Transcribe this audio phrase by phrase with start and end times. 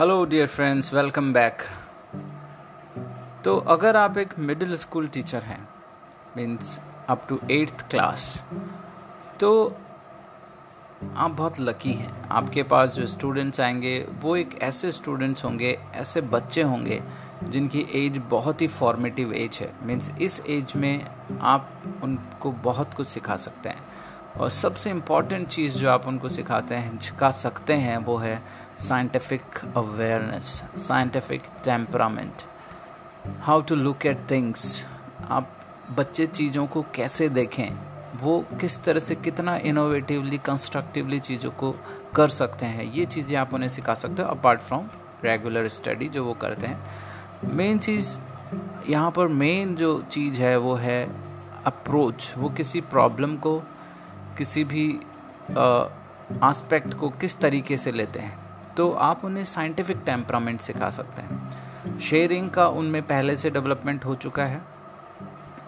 [0.00, 1.62] Hello dear friends welcome back
[3.44, 5.68] तो अगर आप एक मिडिल स्कूल टीचर हैं
[6.36, 8.44] means up to eighth class
[9.40, 9.50] तो
[11.16, 16.20] आप बहुत लकी हैं। आपके पास जो स्टूडेंट्स आएँगे, वो एक ऐसे स्टूडेंट्स होंगे, ऐसे
[16.20, 17.02] बच्चे होंगे,
[17.44, 21.06] जिनकी एज बहुत ही फॉर्मेटिव एज है। मीन्स इस एज में
[21.40, 21.70] आप
[22.02, 23.75] उनको बहुत कुछ सिखा सकते हैं।
[24.38, 28.40] और सबसे इंपॉर्टेंट चीज़ जो आप उनको सिखाते हैं, सिखा सकते हैं, वो है
[28.78, 29.42] scientific
[29.76, 32.42] awareness scientific temperament
[33.40, 34.84] how to look at things
[35.30, 35.48] आप
[35.96, 37.68] बच्चे चीज़ों को कैसे देखें?
[38.22, 41.74] वो किस तरह से कितना इनोवेटिवली कंस्ट्रक्टिवली चीज़ों को
[42.14, 42.92] कर सकते हैं?
[42.92, 44.88] ये चीज़ें आप उन्हें सिखा सकते हो अपार्ट फ्रॉम
[45.24, 46.78] रेगुलर स्टडी जो वो करते हैं.
[47.54, 48.16] मेन चीज़,
[48.88, 51.04] यहाँ पर मेन जो चीज़ है, वो है
[51.66, 53.62] अप्रोच वो किसी प्रॉब्लम को
[54.38, 54.88] किसी भी
[56.42, 58.36] आस्पेक्ट को किस तरीके से लेते हैं
[58.76, 64.14] तो आप उन्हें साइंटिफिक टेम्परामेंट सिखा सकते हैं। शेयरिंग का उनमें पहले से डेवलपमेंट हो
[64.14, 64.60] चुका है।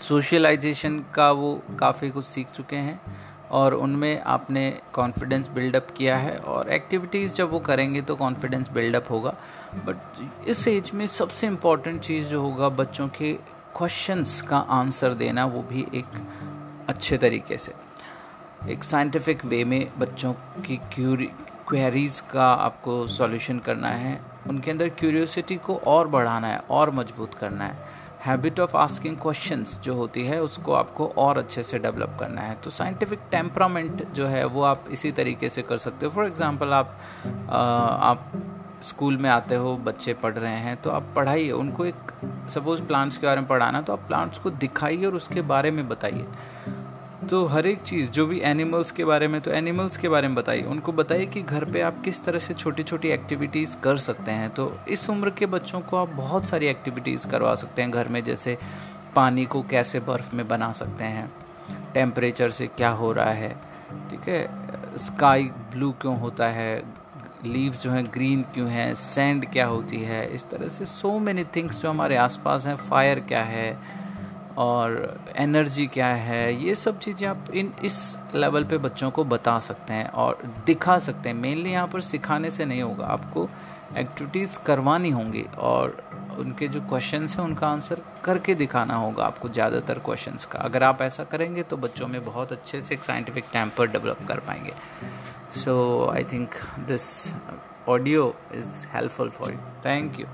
[0.00, 3.00] सोशलाइजेशन का वो काफ़ी कुछ सीख चुके हैं
[3.50, 9.10] और उनमें आपने कॉन्फिडेंस बिल्डअप किया है और एक्टिविटीज़ जब वो करेंगे तो कॉन्फिडेंस बिल्डअप
[9.10, 9.34] होगा।
[9.86, 13.32] बट इस एज में सबसे इंपॉर्टेंट चीज़ जो होगा बच्चों के
[13.76, 16.18] क्वेश्चंस का आंसर देना वो भी एक
[16.88, 17.72] अच्छे तरीके से।
[18.70, 20.32] एक साइंटिफिक वे में बच्चों
[20.66, 26.90] की क्वेरीज का आपको सॉल्यूशन करना है। उनके अंदर क्यूरियोसिटी को और बढ़ाना है और
[26.90, 27.90] मज़बूत करना है।
[28.24, 32.54] हैबिट ऑफ़ आस्किंग क्वेश्चंस जो होती है उसको आपको और अच्छे से डेवलप करना है।
[32.64, 36.72] तो साइंटिफिक टेम्परामेंट जो है वो आप इसी तरीके से कर सकते हो। फॉर एग्जांपल
[36.72, 36.96] आप
[37.50, 38.30] आ, आप
[38.82, 42.12] स्कूल में आते हो बच्चे पढ़ रहे हैं तो आप पढ़ाइए। उनको एक
[42.54, 45.88] सपोज़ प्लांट्स के बारे में पढ़ाना तो आप प्लांट्स को दिखाइए और उसके बारे में
[45.88, 46.26] बताइए।
[47.22, 50.34] तो हर एक चीज़, जो भी एनिमल्स के बारे में तो एनिमल्स के बारे में
[50.36, 54.30] बताइए। उनको बताइए कि घर पे आप किस तरह से छोटी छोटी एक्टिविटीज़ कर सकते
[54.30, 58.08] हैं। तो इस उम्र के बच्चों को आप बहुत सारी एक्टिविटीज़ करवा सकते हैं घर
[58.08, 58.56] में, जैसे
[59.16, 61.30] पानी को कैसे बर्फ़ में बना सकते हैं
[61.94, 63.54] टेम्परेचर से क्या हो रहा है,
[64.10, 64.48] ठीक है?
[64.98, 66.82] स्काई ब्लू क्यों होता है
[67.44, 71.44] लीव्स जो हैं ग्रीन क्यों हैं सैंड क्या होती है, इस तरह से सो मैनी
[71.56, 74.01] थिंग्स जो हमारे आसपास हैं फायर क्या है
[74.58, 79.58] और एनर्जी क्या है, ये सब चीज़ें आप इन, इस लेवल पे बच्चों को बता
[79.60, 83.48] सकते हैं और दिखा सकते हैं। मेनली यहाँ पर सिखाने से नहीं होगा, आपको
[83.96, 85.96] एक्टिविटीज़ करवानी होंगी और
[86.38, 91.02] उनके जो क्वेश्चंस हैं, उनका आंसर करके दिखाना होगा आपको ज़्यादातर क्वेश्चंस का। अगर आप
[91.02, 94.72] ऐसा करेंगे तो बच्चों में बहुत अच्छे से एक साइंटिफिक टेम्पर डेवलप कर पाएँगे।
[95.60, 95.74] So
[96.12, 96.54] I think
[96.86, 97.10] this
[97.88, 100.26] audio is helpful for you thank you